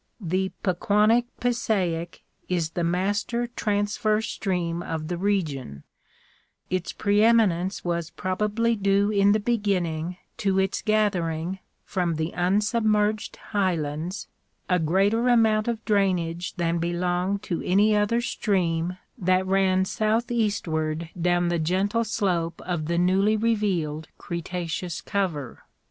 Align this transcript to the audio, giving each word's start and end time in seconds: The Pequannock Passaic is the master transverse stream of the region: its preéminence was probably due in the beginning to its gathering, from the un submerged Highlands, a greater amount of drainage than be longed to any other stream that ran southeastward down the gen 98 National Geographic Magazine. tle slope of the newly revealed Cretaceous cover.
The 0.19 0.49
Pequannock 0.63 1.25
Passaic 1.39 2.23
is 2.49 2.71
the 2.71 2.83
master 2.83 3.45
transverse 3.45 4.29
stream 4.29 4.81
of 4.81 5.09
the 5.09 5.15
region: 5.19 5.83
its 6.71 6.91
preéminence 6.91 7.85
was 7.85 8.09
probably 8.09 8.75
due 8.75 9.11
in 9.11 9.31
the 9.33 9.39
beginning 9.39 10.17
to 10.37 10.57
its 10.57 10.81
gathering, 10.81 11.59
from 11.85 12.15
the 12.15 12.33
un 12.33 12.61
submerged 12.61 13.35
Highlands, 13.51 14.27
a 14.67 14.79
greater 14.79 15.29
amount 15.29 15.67
of 15.67 15.85
drainage 15.85 16.55
than 16.55 16.79
be 16.79 16.93
longed 16.93 17.43
to 17.43 17.61
any 17.61 17.95
other 17.95 18.21
stream 18.21 18.97
that 19.19 19.45
ran 19.45 19.85
southeastward 19.85 21.11
down 21.13 21.49
the 21.49 21.59
gen 21.59 21.89
98 21.93 21.99
National 21.99 22.03
Geographic 22.03 22.23
Magazine. 22.25 22.47
tle 22.47 22.47
slope 22.47 22.61
of 22.79 22.85
the 22.87 22.97
newly 22.97 23.37
revealed 23.37 24.07
Cretaceous 24.17 24.99
cover. 25.01 25.59